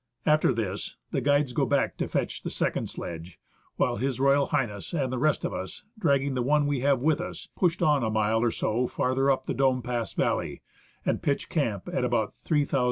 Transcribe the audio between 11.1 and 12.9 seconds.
pitch camp at about 3,350 feet above the sea.